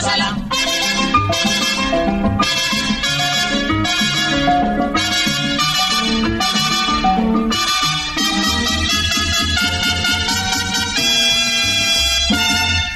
[0.00, 0.36] Gózala.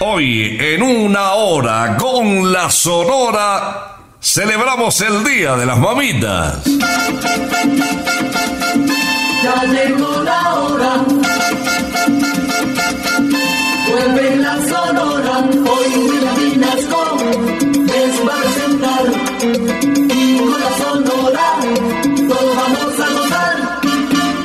[0.01, 6.65] Hoy, en una hora con la Sonora, celebramos el Día de las Mamitas.
[9.43, 11.05] Ya llegó la hora.
[13.91, 15.54] Vuelve la sonora.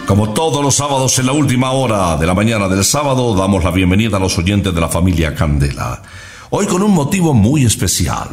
[0.09, 3.69] Como todos los sábados en la última hora de la mañana del sábado, damos la
[3.69, 6.01] bienvenida a los oyentes de la familia Candela.
[6.49, 8.29] Hoy con un motivo muy especial,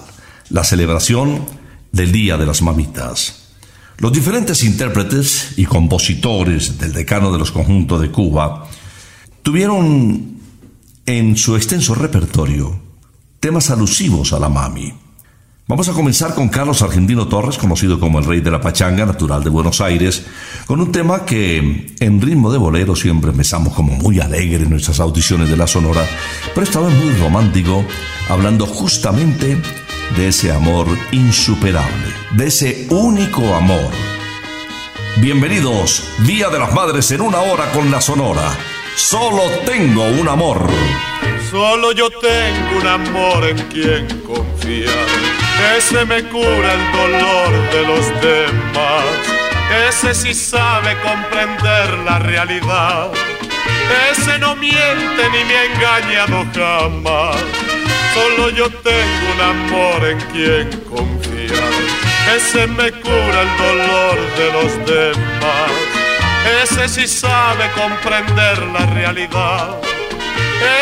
[0.48, 1.44] la celebración
[1.92, 3.50] del Día de las Mamitas.
[3.98, 8.66] Los diferentes intérpretes y compositores del decano de los conjuntos de Cuba
[9.42, 10.38] tuvieron
[11.04, 12.80] en su extenso repertorio
[13.38, 14.94] temas alusivos a la mami.
[15.68, 19.42] Vamos a comenzar con Carlos Argentino Torres, conocido como el rey de la pachanga, natural
[19.42, 20.24] de Buenos Aires,
[20.64, 25.00] con un tema que en ritmo de bolero siempre empezamos como muy alegre en nuestras
[25.00, 26.06] audiciones de la Sonora,
[26.54, 27.84] pero esta vez muy romántico,
[28.28, 29.60] hablando justamente
[30.16, 33.90] de ese amor insuperable, de ese único amor.
[35.16, 38.56] Bienvenidos, Día de las Madres en una hora con la Sonora.
[38.94, 40.64] Solo tengo un amor.
[41.50, 45.45] Solo yo tengo un amor en quien confiar.
[45.76, 49.36] Ese me cura el dolor de los demás.
[49.88, 53.10] Ese sí sabe comprender la realidad.
[54.10, 57.36] ese no miente ni me ha engañado jamás.
[58.14, 61.72] Solo yo tengo un amor en quien confiar,
[62.34, 65.70] ese me cura el dolor de los demás.
[66.62, 69.76] Ese sí sabe comprender la realidad,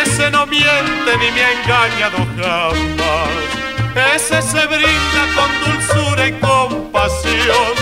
[0.03, 3.64] ese no miente ni me ha engañado jamás.
[3.95, 7.75] Ese se brinda con dulzura y compasión,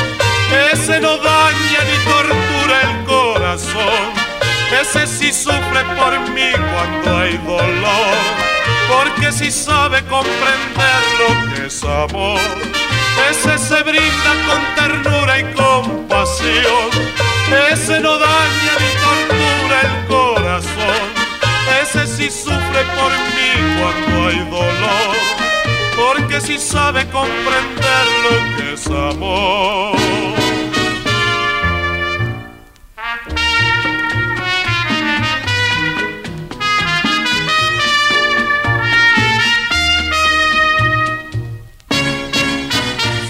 [0.72, 4.22] ese no daña ni tortura el corazón.
[4.80, 8.16] Ese sí sufre por mí cuando hay dolor,
[8.88, 12.40] porque si sabe comprender lo que es amor.
[13.30, 16.90] Ese se brinda con ternura y compasión,
[17.70, 21.22] ese no daña ni tortura el corazón.
[21.82, 25.16] Ese sí sufre por mí cuando hay dolor,
[26.04, 29.96] porque si sabe comprender lo que es amor.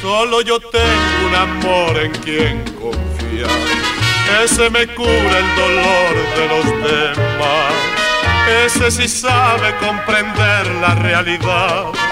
[0.00, 3.50] Solo yo tengo un amor en quien confiar.
[4.44, 7.72] Ese me cura el dolor de los demás.
[8.64, 12.11] Ese sí sabe comprender la realidad.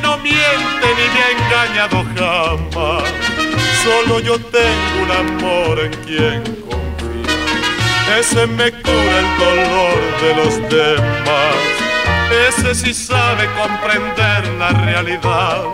[0.00, 3.04] No miente ni me engañado jamás.
[3.82, 8.18] Solo yo tengo un amor en quien confiar.
[8.18, 11.56] Ese me cura el dolor de los demás.
[12.48, 15.64] Ese sí sabe comprender la realidad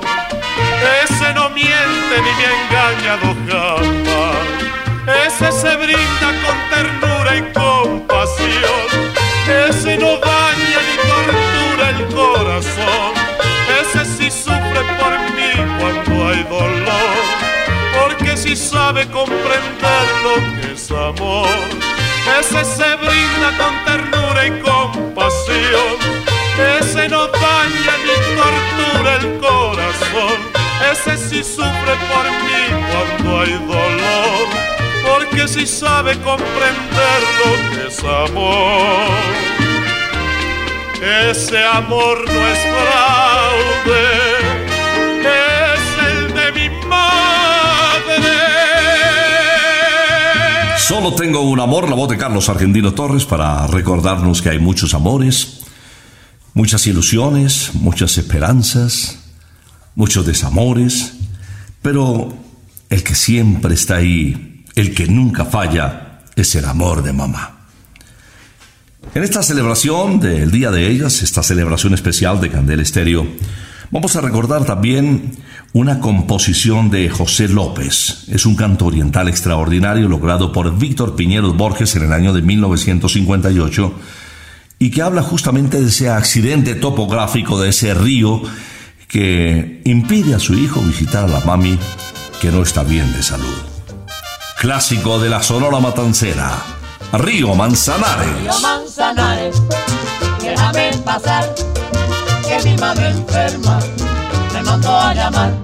[1.03, 4.37] ese no miente ni me engañado jamás.
[5.27, 6.94] Ese se brinda con ternura
[22.39, 25.97] Ese se brinda con ternura y compasión.
[26.81, 30.55] Ese no daña ni tortura el corazón
[30.93, 34.49] ese sí sufre por mí cuando hay dolor,
[35.07, 39.09] porque sí sabe comprender lo que es amor.
[41.31, 44.34] Ese amor no es fraude,
[50.95, 54.95] Solo tengo un amor, la voz de Carlos Argentino Torres, para recordarnos que hay muchos
[54.95, 55.63] amores,
[56.55, 59.19] muchas ilusiones, muchas esperanzas
[59.97, 61.15] muchos desamores,
[61.83, 62.33] pero
[62.91, 67.67] el que siempre está ahí, el que nunca falla, es el amor de mamá.
[69.17, 73.27] En esta celebración del Día de Ellas, esta celebración especial de Candel Estéreo,
[73.91, 75.33] vamos a recordar también
[75.75, 78.27] una composición de José López.
[78.29, 83.93] Es un canto oriental extraordinario logrado por Víctor Piñeros Borges en el año de 1958
[84.79, 88.41] y que habla justamente de ese accidente topográfico de ese río
[89.09, 91.77] que impide a su hijo visitar a la mami
[92.41, 93.57] que no está bien de salud.
[94.61, 96.53] Clásico de la Sonora Matancera,
[97.15, 98.29] Río Manzanares.
[98.43, 99.61] Río Manzanares,
[100.41, 101.53] déjame pasar,
[102.47, 103.81] que mi madre enferma
[104.53, 105.64] me mandó a llamar.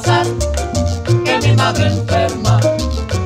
[0.00, 0.26] Pasar,
[1.24, 2.60] que mi madre enferma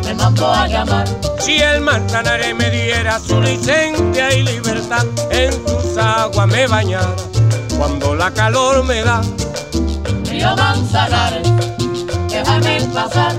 [0.04, 1.06] me mandó a llamar.
[1.38, 7.14] Si el Manzanares me diera su licencia y libertad, en sus aguas me bañara
[7.78, 9.20] cuando la calor me da.
[10.24, 11.48] Río Manzanares,
[12.28, 13.34] déjame pasar,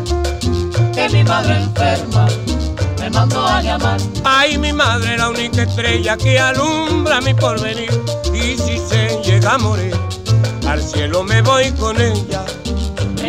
[0.93, 2.27] que mi madre enferma
[2.99, 3.99] me mandó a llamar.
[4.23, 7.91] Ay, mi madre, la única estrella que alumbra mi porvenir,
[8.33, 9.95] y si se llega a morir,
[10.67, 12.43] al cielo me voy con ella.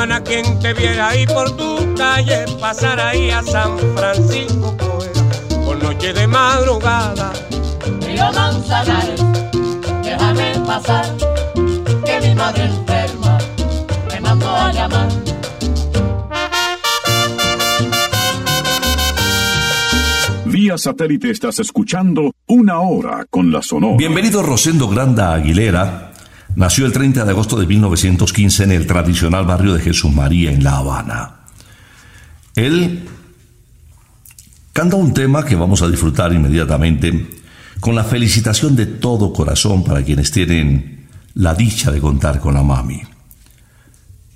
[0.00, 5.82] Cumana, quien te viera ahí por tu calle, pasar ahí a San Francisco, fuera, por
[5.82, 7.30] noche de madrugada.
[8.00, 9.22] Río Manzanares,
[10.02, 11.04] déjame pasar,
[12.06, 13.36] que mi madre enferma
[14.10, 15.08] me mandó a llamar.
[20.46, 23.98] Vía satélite estás escuchando Una Hora con la Sonora.
[23.98, 26.09] Bienvenido Rosendo Granda Aguilera.
[26.56, 30.64] Nació el 30 de agosto de 1915 en el tradicional barrio de Jesús María en
[30.64, 31.36] La Habana.
[32.54, 33.08] Él
[34.72, 37.38] canta un tema que vamos a disfrutar inmediatamente
[37.80, 42.62] con la felicitación de todo corazón para quienes tienen la dicha de contar con la
[42.62, 43.00] mami.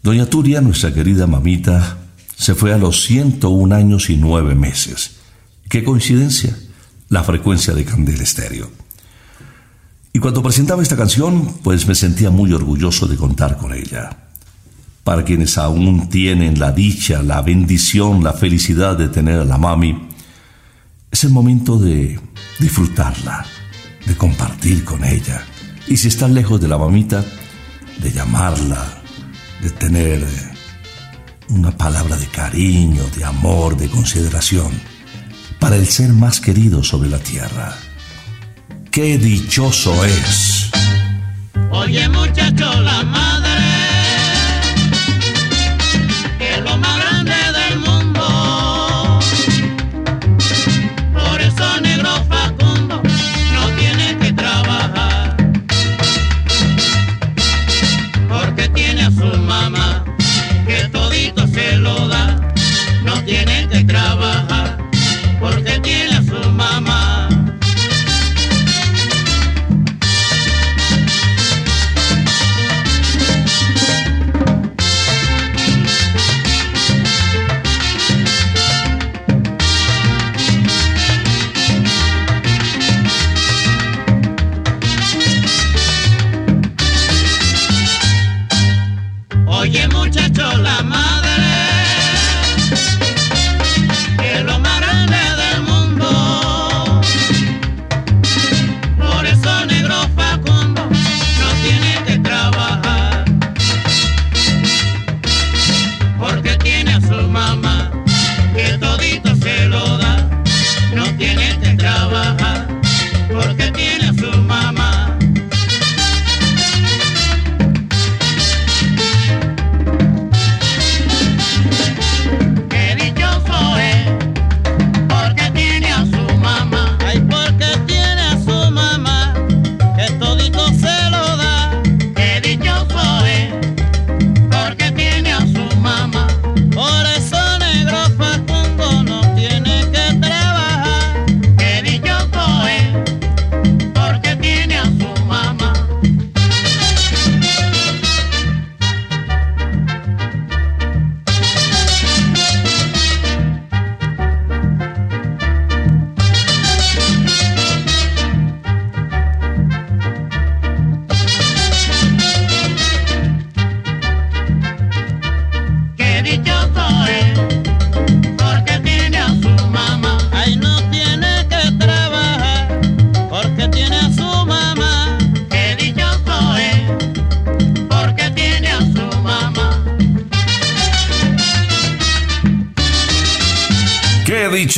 [0.02, 1.98] Doña Turia, nuestra querida mamita,
[2.36, 5.16] se fue a los 101 años y 9 meses.
[5.68, 6.56] ¿Qué coincidencia?
[7.08, 8.83] La frecuencia de Candel Estéreo.
[10.16, 14.28] Y cuando presentaba esta canción, pues me sentía muy orgulloso de contar con ella.
[15.02, 20.08] Para quienes aún tienen la dicha, la bendición, la felicidad de tener a la mami,
[21.10, 22.20] es el momento de
[22.60, 23.44] disfrutarla,
[24.06, 25.44] de compartir con ella.
[25.88, 27.24] Y si estás lejos de la mamita,
[28.00, 29.02] de llamarla,
[29.62, 30.24] de tener
[31.48, 34.70] una palabra de cariño, de amor, de consideración
[35.58, 37.74] para el ser más querido sobre la tierra.
[38.94, 40.70] ¡Qué dichoso es!
[41.72, 43.33] Oye muchacho, la madre,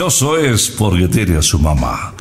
[0.06, 2.14] dichoso es porque tiene a su mamá!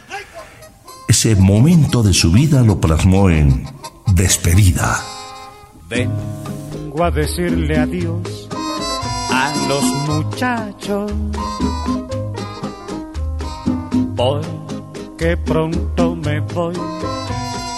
[1.09, 3.67] Ese momento de su vida lo plasmó en
[4.15, 5.01] despedida.
[5.89, 8.49] Vengo a decirle adiós
[9.31, 11.13] a los muchachos.
[14.17, 16.75] Porque pronto me voy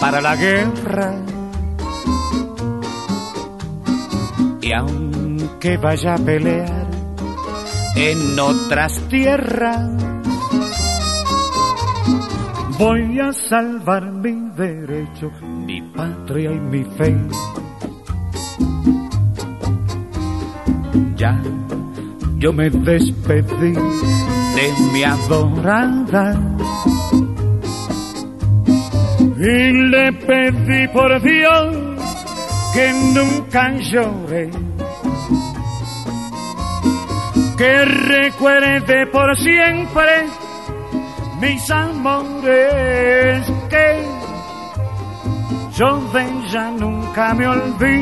[0.00, 1.35] para la guerra.
[4.66, 6.88] Y aunque vaya a pelear
[7.94, 9.92] en otras tierras,
[12.76, 17.16] voy a salvar mi derecho, mi patria y mi fe.
[21.14, 21.40] Ya
[22.38, 26.40] yo me despedí de mi adorada
[29.38, 31.85] y le pedí por Dios
[32.76, 34.50] que nunca llore,
[37.56, 40.26] que recuerde por siempre
[41.40, 44.04] mis amores, que
[45.74, 47.96] yo de ella nunca me olvidaré.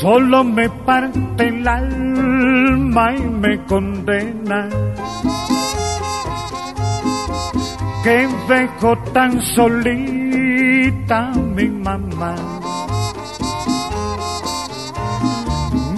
[0.00, 4.68] Solo me parte el alma y me condena.
[8.02, 12.34] Que dejo tan solita mi mamá.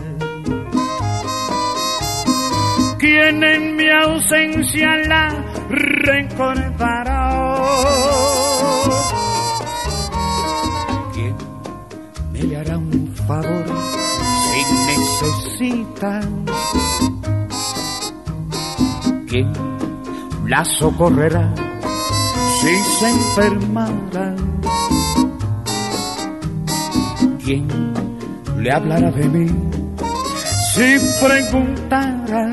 [2.98, 5.28] Quien en mi ausencia la
[5.70, 7.22] recordará.
[11.14, 11.36] ¿Quién
[12.32, 13.91] me le hará un favor
[19.28, 19.52] ¿Quién
[20.48, 21.54] la socorrerá
[22.60, 24.34] si se enfermara?
[27.44, 27.68] ¿Quién
[28.58, 29.46] le hablará de mí
[30.74, 32.50] si preguntara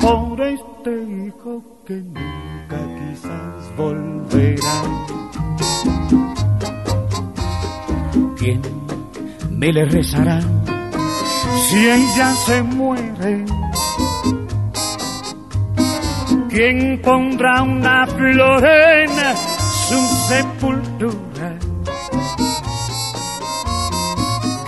[0.00, 4.82] por este hijo que nunca quizás volverá?
[8.36, 8.75] ¿Quién
[9.56, 10.40] me le rezará
[11.68, 13.44] si ella se muere?
[16.48, 19.10] ¿Quién pondrá una flor en
[19.88, 21.58] su sepultura?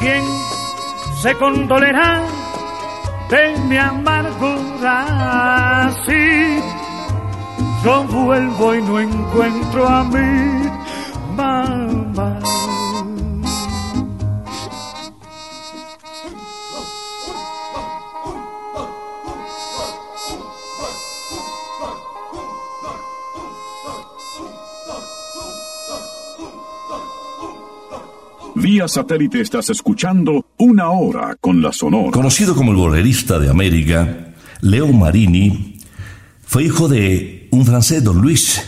[0.01, 0.24] ¿Quién
[1.22, 2.22] se condolerá
[3.31, 4.98] de mi amargura?
[6.05, 6.61] Si
[7.85, 10.68] yo vuelvo y no encuentro a mi
[11.37, 11.98] mamá.
[28.87, 32.12] Satélite estás escuchando Una Hora con la Sonora.
[32.12, 35.79] Conocido como el bolerista de América, Leo Marini
[36.43, 38.62] fue hijo de un francés, don Luis,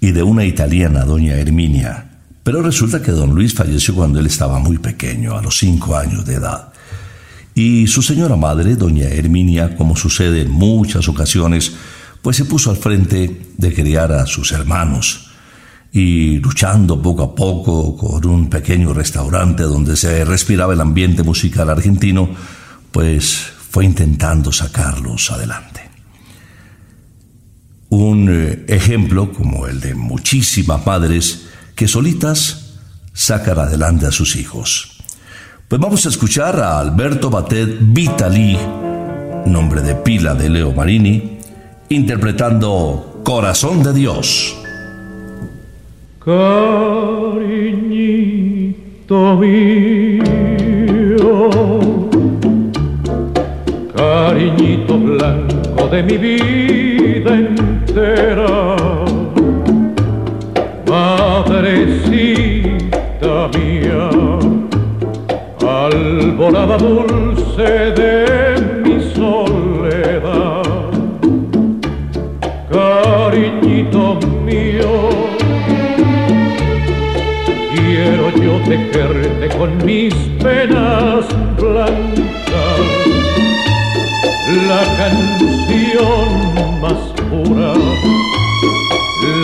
[0.00, 2.20] y de una italiana, doña Herminia.
[2.42, 6.24] Pero resulta que don Luis falleció cuando él estaba muy pequeño, a los cinco años
[6.24, 6.72] de edad.
[7.54, 11.74] Y su señora madre, doña Herminia, como sucede en muchas ocasiones,
[12.22, 15.25] pues se puso al frente de criar a sus hermanos
[15.92, 21.70] y luchando poco a poco con un pequeño restaurante donde se respiraba el ambiente musical
[21.70, 22.28] argentino,
[22.92, 25.82] pues fue intentando sacarlos adelante.
[27.88, 32.74] Un eh, ejemplo como el de muchísimas madres que solitas
[33.12, 34.98] sacan adelante a sus hijos.
[35.68, 38.58] Pues vamos a escuchar a Alberto Batet Vitali,
[39.46, 41.38] nombre de pila de Leo Marini,
[41.88, 44.56] interpretando Corazón de Dios.
[46.26, 47.46] Cariñito
[49.36, 50.24] mío,
[53.94, 58.74] cariñito blanco de mi vida entera,
[60.88, 61.86] madrecita
[63.54, 64.10] mía,
[65.60, 68.75] alborada dulce de
[78.76, 81.24] tejerte con mis penas
[81.58, 82.80] blancas,
[84.68, 87.74] la canción más pura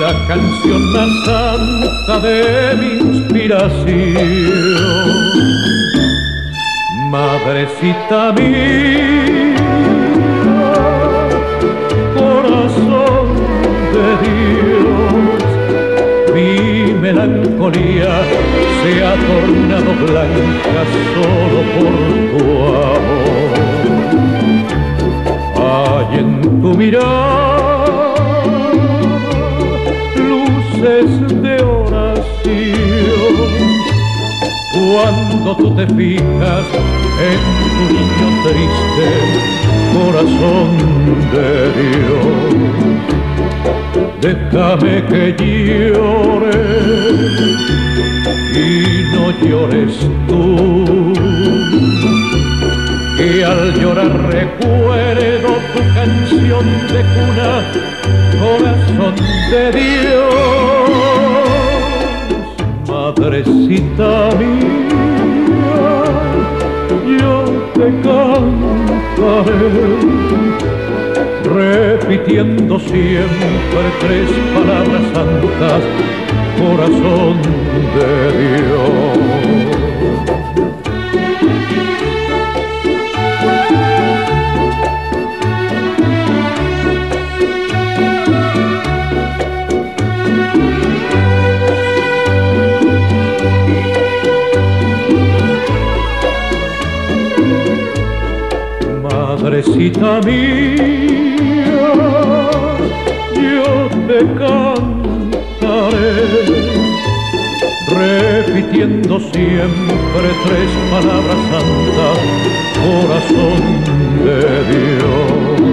[0.02, 3.92] la canción más santa de mi inspiración.
[7.10, 9.51] Madrecita mía,
[17.26, 18.22] melancolía
[18.82, 20.82] se ha tornado blanca
[21.14, 21.94] solo por
[22.32, 22.44] tu
[22.90, 23.50] amor.
[25.56, 26.30] Hay en
[26.62, 27.62] tu mirada
[31.42, 32.22] de oración.
[34.74, 36.66] Cuando tú te fijas
[37.30, 37.40] en
[37.72, 39.08] tu niño triste,
[39.94, 40.70] corazón
[41.32, 43.21] de Dios,
[44.22, 46.58] déjame que llore
[48.54, 48.64] y
[49.12, 49.94] no llores
[50.28, 51.12] tú.
[53.18, 57.52] Y al llorar recuerdo tu canción de cuna
[58.40, 59.14] corazón
[59.50, 60.32] de Dios,
[62.88, 65.82] madrecita mía,
[67.18, 67.34] yo
[67.74, 69.62] te cantaré,
[71.44, 75.82] repitiendo siempre tres palabras santas,
[76.58, 77.36] corazón
[77.94, 79.62] de Dios.
[99.42, 101.31] madrecita mía,
[104.12, 106.10] te cantaré,
[107.88, 112.18] repitiendo siempre tres palabras santas,
[112.84, 113.62] corazón
[114.26, 114.40] de
[114.72, 115.70] Dios,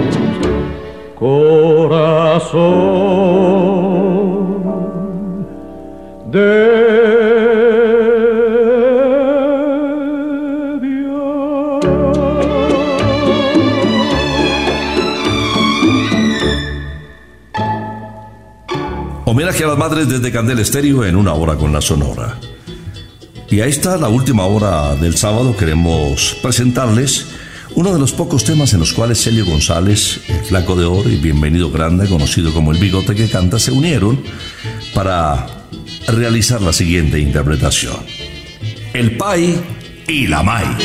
[1.18, 2.00] corazón
[6.30, 6.69] de
[19.80, 22.38] madres desde Candel Estéreo en una hora con la Sonora.
[23.48, 27.28] Y a esta, la última hora del sábado, queremos presentarles
[27.76, 31.16] uno de los pocos temas en los cuales Celio González, el Flaco de Oro y
[31.16, 34.22] Bienvenido Grande, conocido como el Bigote que Canta, se unieron
[34.92, 35.46] para
[36.08, 37.96] realizar la siguiente interpretación.
[38.92, 39.58] El Pai
[40.06, 40.76] y la Mai.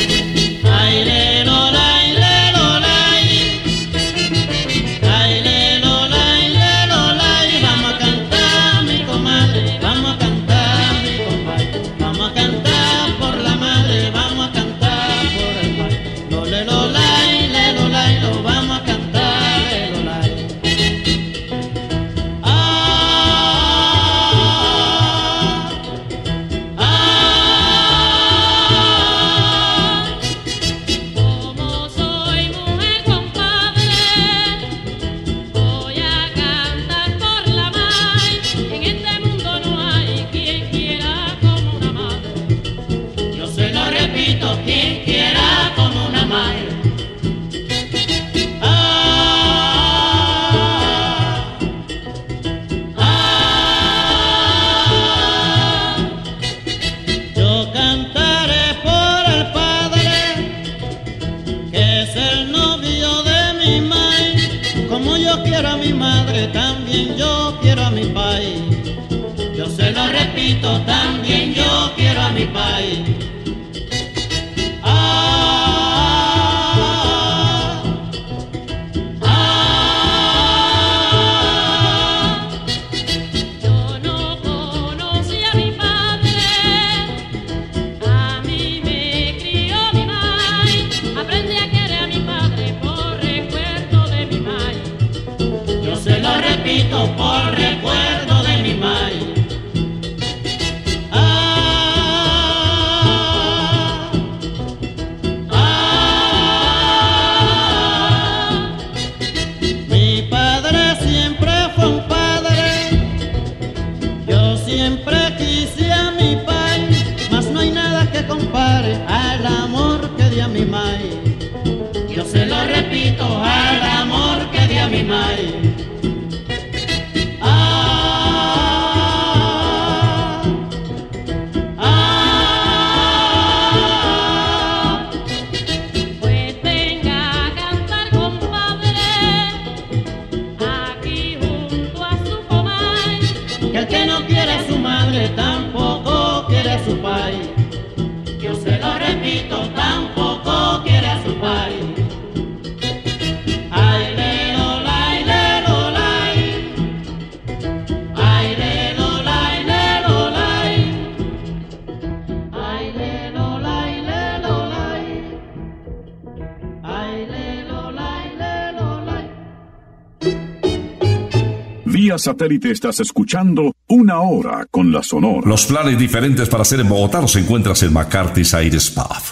[172.26, 175.48] Satélite estás escuchando Una Hora con la Sonora.
[175.48, 179.22] Los planes diferentes para hacer en Bogotá los encuentras en McCarthy's Aires Pub.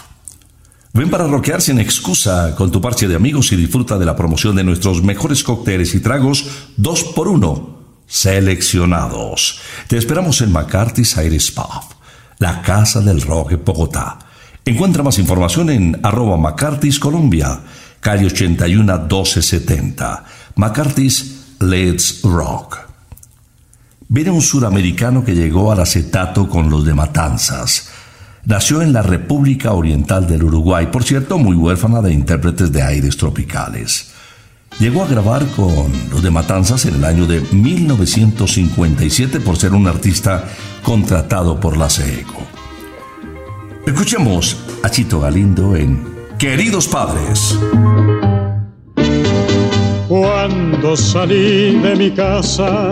[0.93, 4.55] Ven para rockear sin excusa con tu parche de amigos y disfruta de la promoción
[4.55, 9.59] de nuestros mejores cócteles y tragos dos por uno, seleccionados.
[9.89, 11.83] Te esperamos en McCarthy's Aires Pub,
[12.39, 14.19] la casa del rock en Bogotá.
[14.63, 17.59] Encuentra más información en arroba McCarthy's Colombia,
[17.99, 20.23] calle 81 1270.
[20.55, 22.77] McCarthy's Let's Rock.
[24.07, 27.89] Viene un suramericano que llegó al acetato con los de Matanzas.
[28.45, 33.17] Nació en la República Oriental del Uruguay, por cierto, muy huérfana de intérpretes de aires
[33.17, 34.11] tropicales.
[34.79, 39.87] Llegó a grabar con los de Matanzas en el año de 1957 por ser un
[39.87, 40.43] artista
[40.83, 42.45] contratado por la CECO.
[43.87, 46.05] Escuchemos a Chito Galindo en
[46.37, 47.57] Queridos Padres.
[50.07, 52.91] Cuando salí de mi casa,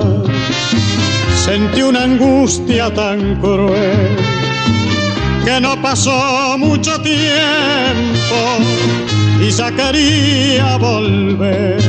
[1.36, 4.17] sentí una angustia tan cruel
[5.45, 8.39] que no pasó mucho tiempo
[9.39, 11.80] y ya quería volver.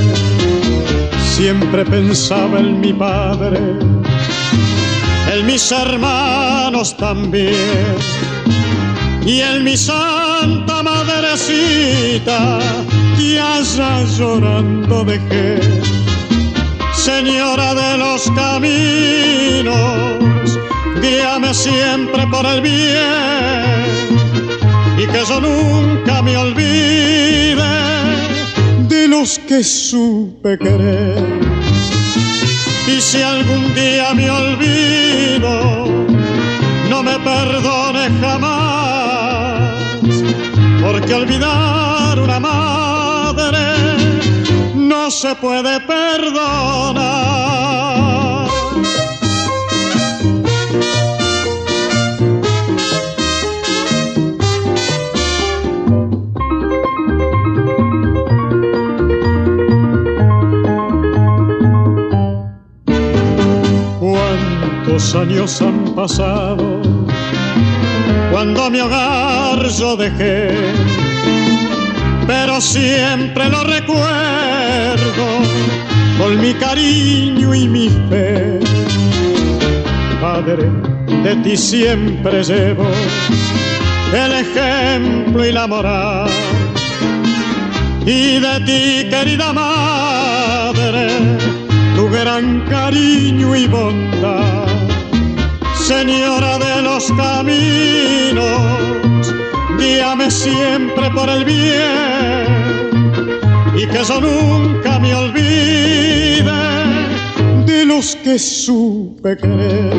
[1.36, 3.58] Siempre pensaba en mi padre,
[5.32, 7.96] en mis hermanos también
[9.24, 10.82] y en mi santa
[11.34, 12.58] madrecita
[13.16, 15.60] que allá llorando dejé.
[16.94, 19.74] Señora de los caminos,
[21.02, 23.84] guíame siempre por el bien
[24.96, 27.56] y que yo nunca me olvide
[28.88, 31.24] de los que supe querer.
[32.86, 35.84] Y si algún día me olvido,
[36.88, 37.73] no me perdone
[41.04, 43.58] porque olvidar una madre
[44.74, 46.94] no se puede perdonar.
[64.00, 67.03] Cuántos años han pasado
[68.34, 70.48] cuando mi hogar yo dejé,
[72.26, 75.26] pero siempre lo recuerdo
[76.18, 78.58] con mi cariño y mi fe.
[80.20, 80.68] Padre,
[81.22, 82.88] de ti siempre llevo
[84.12, 86.28] el ejemplo y la moral.
[88.04, 91.06] Y de ti, querida madre,
[91.94, 94.03] tu gran cariño y bondad.
[95.86, 98.42] Señora de los caminos,
[99.78, 102.46] guíame siempre por el bien
[103.76, 106.42] y que yo nunca me olvide
[107.66, 109.92] de los que supe querer.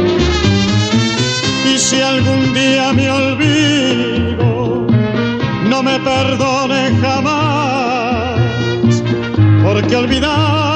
[1.71, 4.87] Y si algún día me olvido,
[5.69, 8.39] no me perdone jamás,
[9.63, 10.74] porque olvidar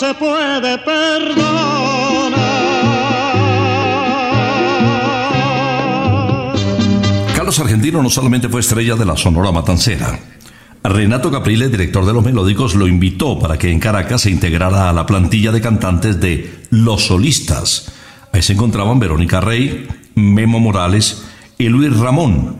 [0.00, 2.32] se puede perdonar.
[7.36, 10.18] Carlos Argentino no solamente fue estrella de la Sonora Matancera.
[10.82, 14.94] Renato Capriles, director de los Melódicos, lo invitó para que en Caracas se integrara a
[14.94, 17.92] la plantilla de cantantes de Los Solistas.
[18.32, 21.26] Ahí se encontraban Verónica Rey, Memo Morales
[21.58, 22.56] y Luis Ramón.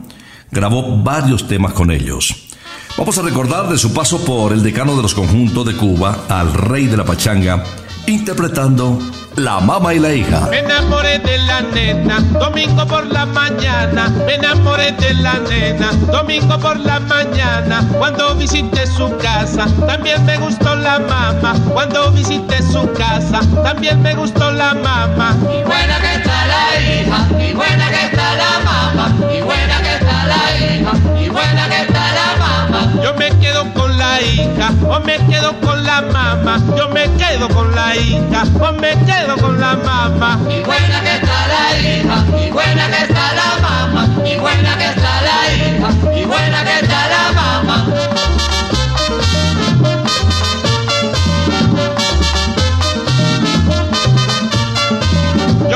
[0.51, 2.50] Grabó varios temas con ellos.
[2.97, 6.53] Vamos a recordar de su paso por el decano de los conjuntos de Cuba al
[6.53, 7.63] rey de la pachanga,
[8.05, 8.99] interpretando
[9.37, 10.47] La Mama y la Hija.
[10.51, 14.09] Me enamoré de la nena, domingo por la mañana.
[14.25, 17.87] Me enamoré de la nena, domingo por la mañana.
[17.97, 21.55] Cuando visité su casa, también me gustó la mamá.
[21.73, 25.35] Cuando visité su casa, también me gustó la mamá.
[25.41, 29.93] Y buena que está la hija, y buena que está la mamá, y buena que
[29.95, 32.93] está la hija, y buena que está la mamá.
[33.03, 36.59] Yo me quedo con la hija o me quedo con la mamá.
[36.77, 40.39] Yo me quedo con la hija o me quedo con la mamá.
[40.49, 44.85] Y buena que está la hija, y buena que está la mamá, y buena que
[44.85, 45.89] está la hija,
[46.19, 47.85] y buena que está la mamá.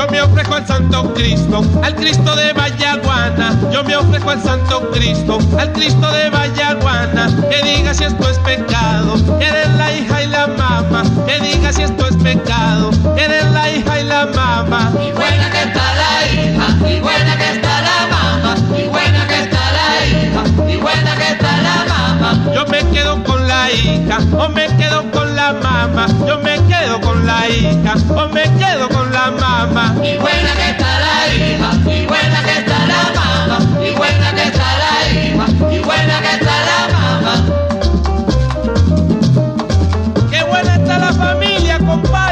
[0.06, 3.58] Yo me ofrezco al Santo Cristo, al Cristo de Vallaguana.
[3.72, 7.28] Yo me ofrezco al Santo Cristo, al Cristo de Vallaguana.
[7.50, 11.02] Que diga si esto es pecado, eres la hija y la mamá.
[11.26, 14.92] Que diga si esto es pecado, eres la hija y la mamá.
[14.94, 19.42] Y buena que está la hija, y buena que está la mamá, y buena que
[19.42, 22.54] está la hija, y buena que está la mamá.
[22.54, 26.06] Yo me quedo con la hija, o me quedo con la mamá.
[26.28, 26.55] Yo me
[26.96, 29.94] quedo con la hija, o me quedo con la mamá.
[29.96, 34.42] Y buena que está la hija, y buena que está la mamá, y buena que
[34.44, 37.34] está la hija, y buena que está la mamá.
[40.30, 42.25] Qué buena está la familia, compadre.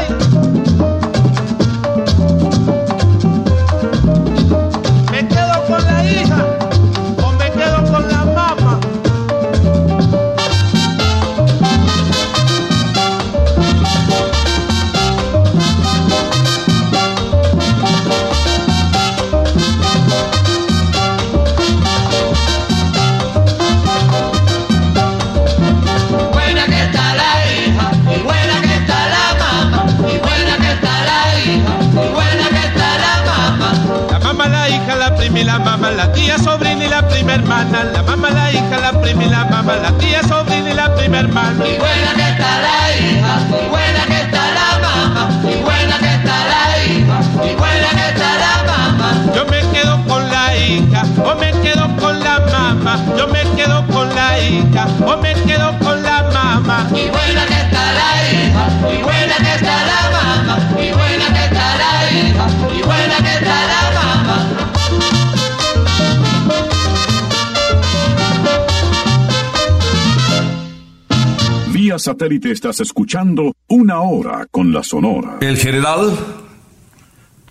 [72.15, 75.37] Satélite estás escuchando Una Hora con la Sonora.
[75.41, 76.17] El general,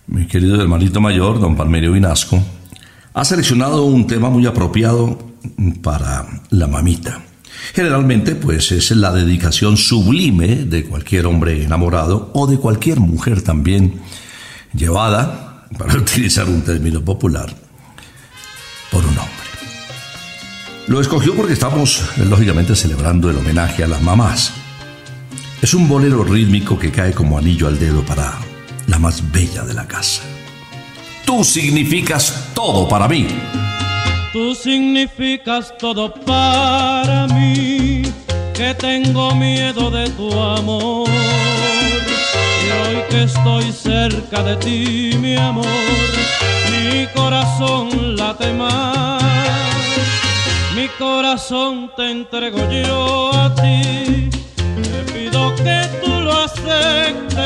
[0.06, 2.42] mi querido hermanito mayor, don Palmerio Vinasco,
[3.12, 5.18] ha seleccionado un tema muy apropiado
[5.82, 7.20] para la mamita.
[7.74, 14.00] Generalmente, pues es la dedicación sublime de cualquier hombre enamorado o de cualquier mujer también
[14.72, 17.54] llevada, para utilizar un término popular,
[18.90, 19.33] por un hombre.
[20.86, 24.52] Lo escogió porque estamos, lógicamente, celebrando el homenaje a las mamás.
[25.62, 28.34] Es un bolero rítmico que cae como anillo al dedo para
[28.86, 30.22] la más bella de la casa.
[31.24, 33.26] Tú significas todo para mí.
[34.34, 38.02] Tú significas todo para mí,
[38.52, 41.08] que tengo miedo de tu amor.
[41.08, 45.64] Y hoy que estoy cerca de ti, mi amor,
[46.70, 49.23] mi corazón late más.
[50.74, 54.28] Mi corazón te entrego yo a ti,
[54.82, 57.38] te pido que tú lo aceptes.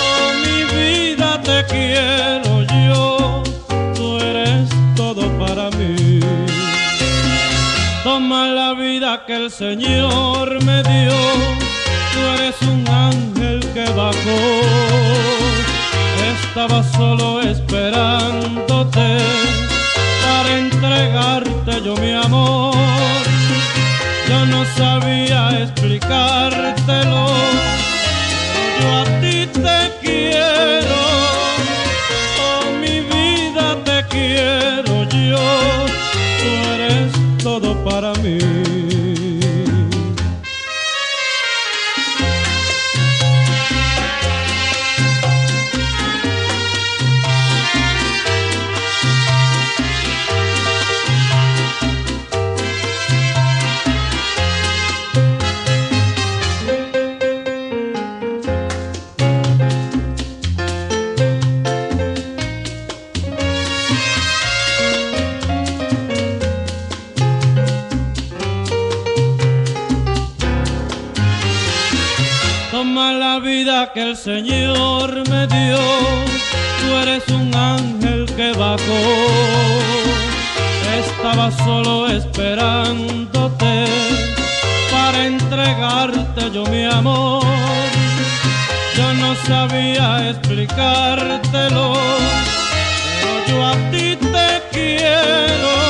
[0.00, 3.42] Oh, mi vida te quiero yo,
[3.94, 4.66] tú eres
[4.96, 6.20] todo para mí.
[8.02, 11.18] Toma la vida que el Señor me dio,
[12.14, 14.40] tú eres un ángel que bajó.
[16.32, 19.18] Estaba solo esperándote
[20.84, 22.74] entregarte yo mi amor.
[24.28, 27.26] Yo no sabía explicártelo,
[28.80, 31.00] yo a ti te quiero.
[32.40, 35.44] Oh, mi vida te quiero yo,
[36.40, 38.63] tú eres todo para mí.
[72.94, 75.78] Toma la vida que el Señor me dio,
[76.78, 79.02] tú eres un ángel que bajó.
[81.02, 83.86] Estaba solo esperándote
[84.92, 87.42] para entregarte yo mi amor.
[88.96, 91.94] Yo no sabía explicártelo,
[93.18, 95.83] pero yo a ti te quiero.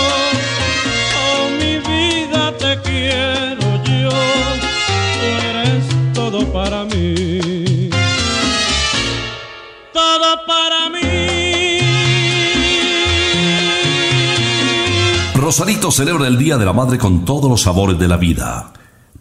[15.45, 18.73] Rosarito celebra el Día de la Madre con todos los sabores de la vida.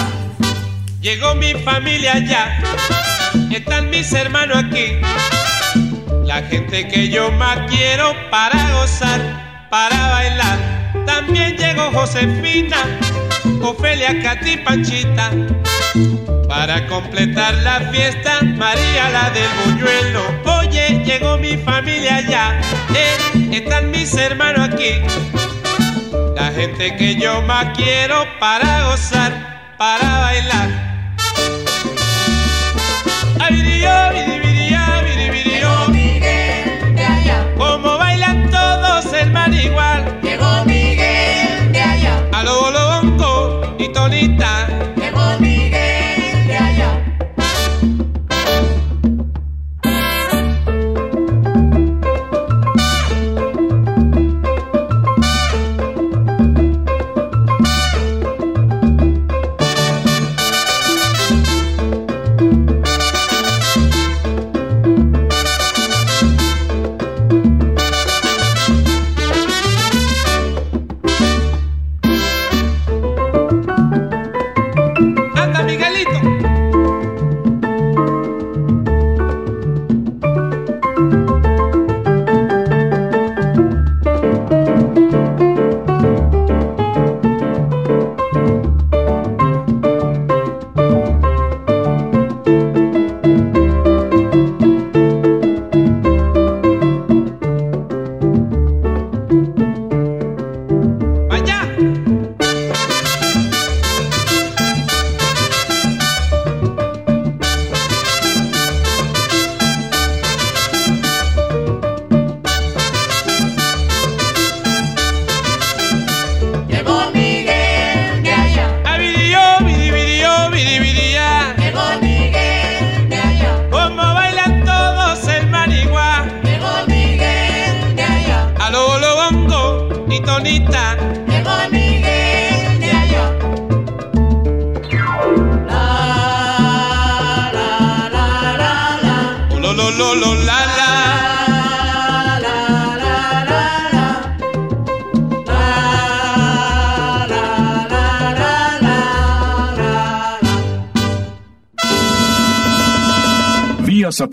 [1.02, 2.62] Llegó mi familia ya,
[3.52, 4.98] están mis hermanos aquí,
[6.26, 10.71] la gente que yo más quiero para gozar, para bailar.
[11.06, 12.78] También llegó Josefina,
[13.62, 15.32] Ofelia, Cati, Panchita.
[16.48, 20.22] Para completar la fiesta, María la del buñuelo.
[20.60, 22.60] Oye, llegó mi familia ya,
[22.94, 25.02] eh, están mis hermanos aquí.
[26.36, 30.70] La gente que yo más quiero para gozar, para bailar.
[33.40, 34.31] Ay, Dios,
[43.94, 44.61] tolita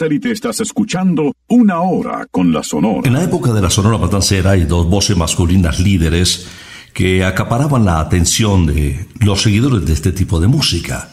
[0.08, 3.02] satélite estás escuchando Una Hora con la Sonora.
[3.04, 6.46] En la época de la Sonora Matancera hay dos voces masculinas líderes
[6.94, 11.10] que acaparaban la atención de los seguidores de este tipo de música.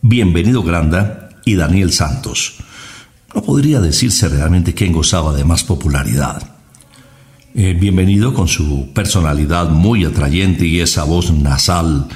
[0.00, 2.56] Bienvenido Granda y Daniel Santos.
[3.34, 6.42] No podría decirse realmente quién gozaba de más popularidad.
[7.54, 12.08] Eh, bienvenido con su personalidad muy atrayente y esa voz nasal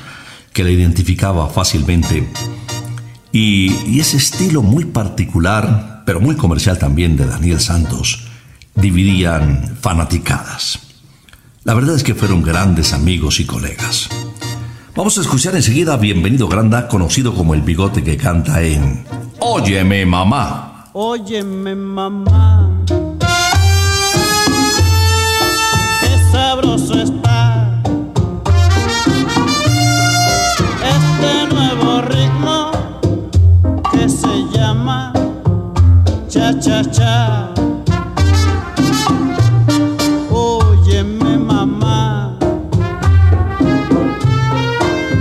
[0.54, 2.26] que le identificaba fácilmente.
[3.32, 8.28] Y, y ese estilo muy particular, pero muy comercial también de Daniel Santos,
[8.74, 10.80] dividían fanaticadas.
[11.64, 14.08] La verdad es que fueron grandes amigos y colegas.
[14.94, 19.04] Vamos a escuchar enseguida Bienvenido Granda, conocido como el bigote que canta en
[19.38, 20.90] Óyeme mamá.
[20.92, 22.61] Óyeme mamá,
[36.62, 37.52] cha-cha.
[40.30, 42.36] Óyeme, mamá,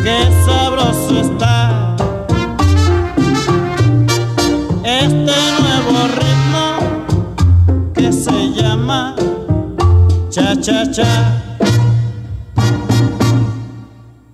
[0.04, 1.96] qué sabroso está
[4.84, 6.66] este nuevo ritmo
[7.96, 9.16] que se llama
[10.30, 11.42] cha-cha-cha.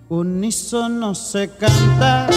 [0.10, 2.28] Unísono se canta.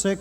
[0.00, 0.16] Se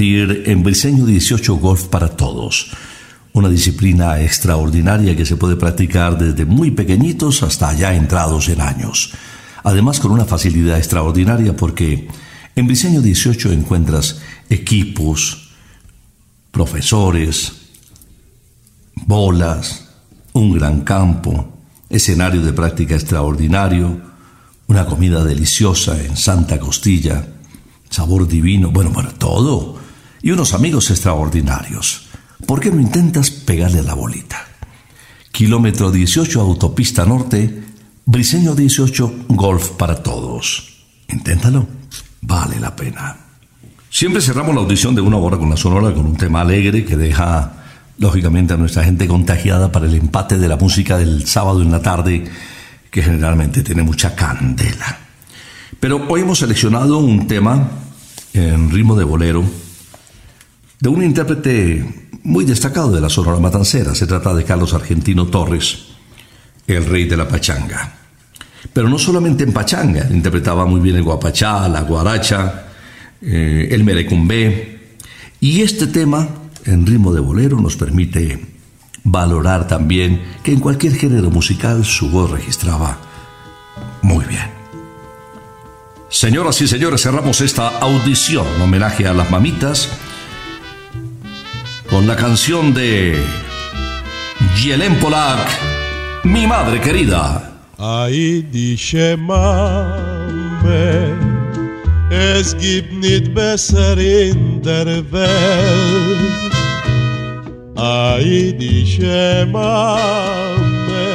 [0.00, 2.70] en Briseño 18 Golf para Todos,
[3.32, 9.12] una disciplina extraordinaria que se puede practicar desde muy pequeñitos hasta ya entrados en años.
[9.64, 12.06] Además con una facilidad extraordinaria porque
[12.54, 15.50] en Briseño 18 encuentras equipos,
[16.52, 17.54] profesores,
[18.94, 19.88] bolas,
[20.32, 21.58] un gran campo,
[21.90, 24.00] escenario de práctica extraordinario,
[24.68, 27.26] una comida deliciosa en Santa Costilla,
[27.90, 29.77] sabor divino, bueno, bueno, todo,
[30.22, 32.08] y unos amigos extraordinarios.
[32.46, 34.46] ¿Por qué no intentas pegarle la bolita?
[35.32, 37.62] Kilómetro 18 Autopista Norte,
[38.06, 40.84] Briseño 18 Golf para todos.
[41.08, 41.66] Inténtalo,
[42.22, 43.16] vale la pena.
[43.90, 46.96] Siempre cerramos la audición de una hora con la sonora con un tema alegre que
[46.96, 47.52] deja
[47.98, 51.82] lógicamente a nuestra gente contagiada para el empate de la música del sábado en la
[51.82, 52.24] tarde,
[52.90, 54.98] que generalmente tiene mucha candela.
[55.80, 57.70] Pero hoy hemos seleccionado un tema
[58.32, 59.44] en ritmo de bolero
[60.80, 61.84] de un intérprete
[62.22, 63.94] muy destacado de la Sonora Matancera.
[63.94, 65.86] Se trata de Carlos Argentino Torres,
[66.66, 67.94] el rey de la pachanga.
[68.72, 72.66] Pero no solamente en pachanga, interpretaba muy bien el guapachá, la guaracha,
[73.22, 74.96] eh, el merecumbé.
[75.40, 76.28] Y este tema
[76.64, 78.46] en ritmo de bolero nos permite
[79.04, 82.98] valorar también que en cualquier género musical su voz registraba
[84.02, 84.58] muy bien.
[86.10, 89.88] Señoras y señores, cerramos esta audición en homenaje a las mamitas
[91.90, 93.16] con la canción de
[94.62, 95.48] Yelen Polak,
[96.24, 97.52] Mi Madre Querida.
[97.78, 100.66] Ai dice Mame,
[102.10, 104.86] es gibt nicht besser in der.
[107.76, 111.06] Ai dice Mame,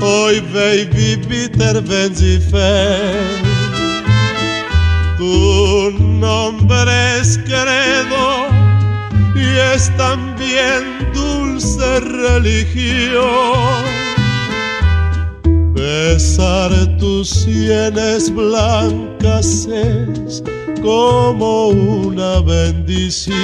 [0.00, 3.42] oi wei wie bitter wenn sie fällt.
[5.18, 8.51] Tu nombre es credo
[9.74, 13.84] es también dulce religión.
[15.74, 20.42] Besar tus sienes blancas es
[20.82, 23.36] como una bendición.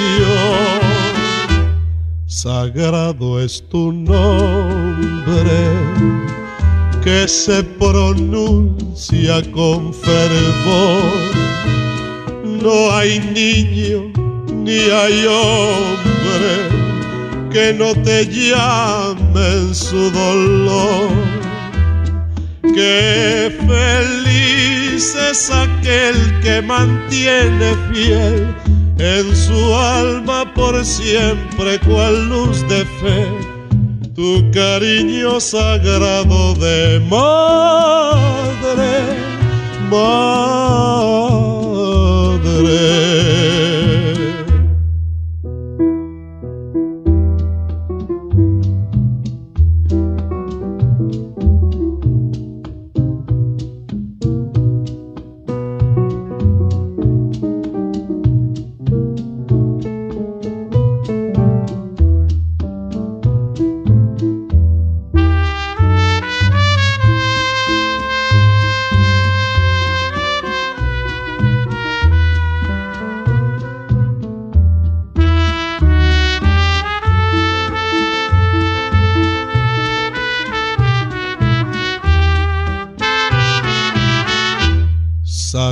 [2.25, 5.59] Sagrado es tu nombre
[7.03, 11.03] que se pronuncia con fervor.
[12.61, 14.18] No hay niño
[14.63, 16.53] ni hay hombre
[17.51, 21.09] que no te llame en su dolor.
[22.61, 28.47] Qué feliz es aquel que mantiene fiel
[28.97, 33.59] en su alma por siempre cual luz de fe
[34.19, 38.91] tu cariño sagrado de madre,
[39.89, 40.39] madre.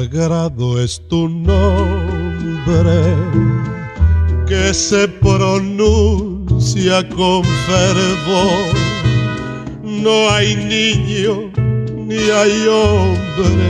[0.10, 1.58] Sagrado es tu nombre
[4.48, 8.74] que se pronuncia con fervor.
[9.84, 11.52] No hay niño
[12.08, 13.68] ni hay hombre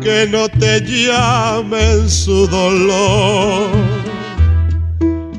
[0.00, 3.70] que no te llame en su dolor.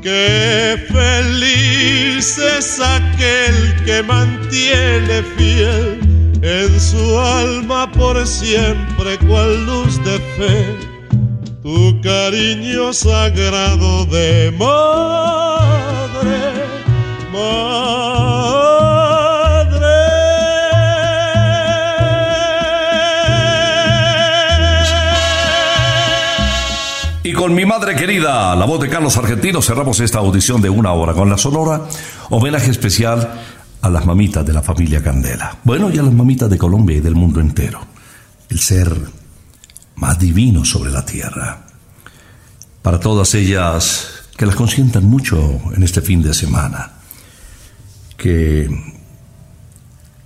[0.02, 5.97] Qué feliz es aquel que mantiene fiel
[6.42, 10.76] en su alma por siempre cual luz de fe,
[11.62, 15.62] tu cariño sagrado de madre,
[17.32, 17.58] madre.
[27.24, 30.92] Y con mi madre querida, la voz de Carlos Argentino, cerramos esta audición de una
[30.92, 31.82] hora con la Sonora,
[32.30, 33.28] homenaje especial
[33.80, 35.58] a las mamitas de la familia Candela.
[35.64, 37.80] Bueno, y a las mamitas de Colombia y del mundo entero.
[38.48, 38.96] El ser
[39.96, 41.66] más divino sobre la tierra.
[42.82, 46.92] Para todas ellas que las consientan mucho en este fin de semana.
[48.16, 48.68] Que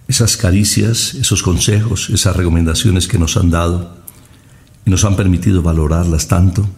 [0.08, 3.96] esas caricias, esos consejos, esas recomendaciones que nos han dado
[4.84, 6.68] y nos han permitido valorarlas tanto,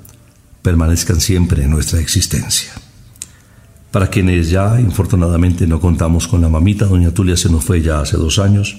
[0.63, 2.73] permanezcan siempre en nuestra existencia.
[3.95, 8.01] Para quienes ya, infortunadamente, no contamos con la mamita, doña Tulia se nos fue ya
[8.01, 8.77] hace dos años,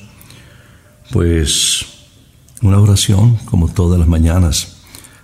[1.09, 1.86] pues
[2.61, 4.76] una oración, como todas las mañanas,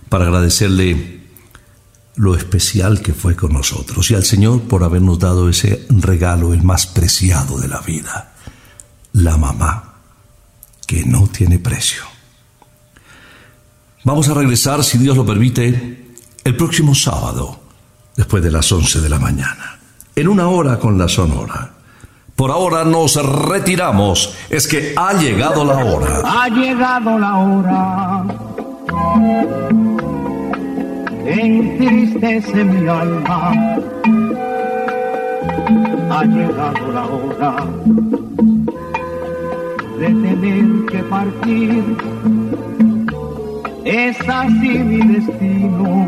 [0.08, 1.26] para agradecerle
[2.16, 6.64] lo especial que fue con nosotros y al Señor por habernos dado ese regalo, el
[6.64, 8.34] más preciado de la vida,
[9.12, 9.96] la mamá,
[10.88, 12.04] que no tiene precio.
[14.06, 16.16] Vamos a regresar, si Dios lo permite,
[16.46, 17.60] el próximo sábado,
[18.16, 19.81] después de las 11 de la mañana,
[20.16, 21.72] en una hora con la Sonora.
[22.36, 23.16] Por ahora nos
[23.48, 26.22] retiramos, es que ha llegado la hora.
[26.26, 28.26] Ha llegado la hora
[31.26, 33.52] entristece mi alma.
[36.10, 37.56] Ha llegado la hora
[40.00, 41.98] de tener que partir.
[43.86, 46.08] Es así mi destino.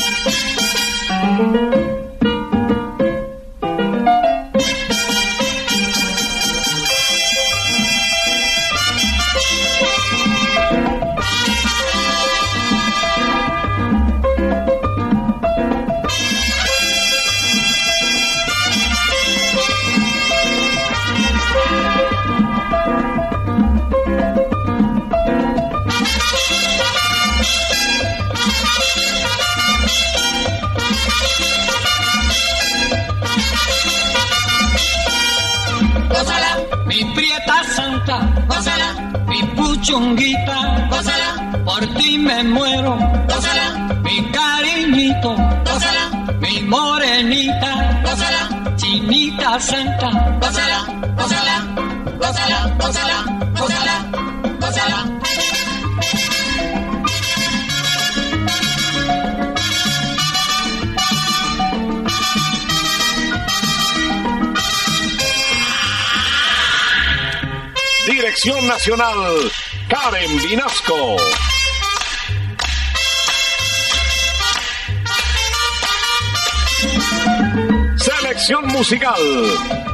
[78.91, 79.15] Musical,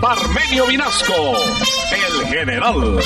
[0.02, 1.36] Parmenio Vinasco,
[1.92, 3.00] el general.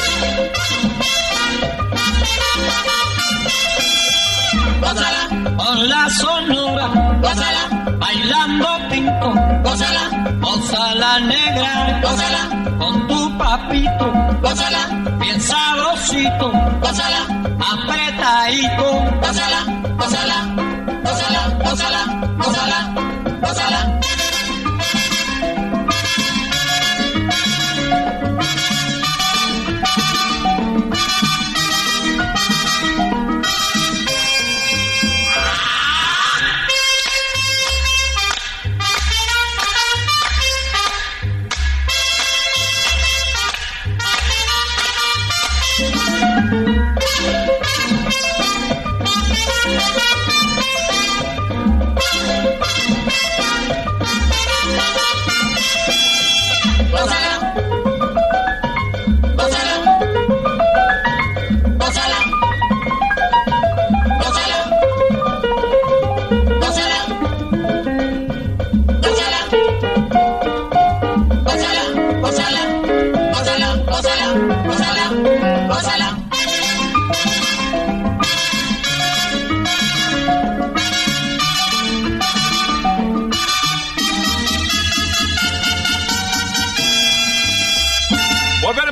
[4.80, 6.88] gózala, con la sonora,
[7.22, 9.34] gózala, bailando pinto,
[9.64, 14.88] gózala, gózala negra, gózala, con tu papito, gózala,
[15.20, 17.22] bien sabrosito, gózala,
[17.60, 19.21] apretadito,